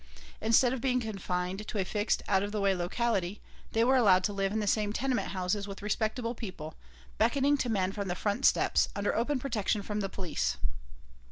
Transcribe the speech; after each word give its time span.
Instead 0.41 0.73
of 0.73 0.81
being 0.81 0.99
confined 0.99 1.67
to 1.67 1.77
a 1.77 1.85
fixed 1.85 2.23
out 2.27 2.41
of 2.41 2.51
the 2.51 2.59
way 2.59 2.73
locality, 2.73 3.39
they 3.73 3.83
were 3.83 3.95
allowed 3.95 4.23
to 4.23 4.33
live 4.33 4.51
in 4.51 4.59
the 4.59 4.65
same 4.65 4.91
tenement 4.91 5.27
houses 5.27 5.67
with 5.67 5.83
respectable 5.83 6.33
people, 6.33 6.73
beckoning 7.19 7.55
to 7.55 7.69
men 7.69 7.91
from 7.91 8.07
the 8.07 8.15
front 8.15 8.43
steps, 8.43 8.87
under 8.95 9.13
open 9.15 9.37
protection 9.37 9.83
from 9.83 9.99
the 9.99 10.09
police. 10.09 10.57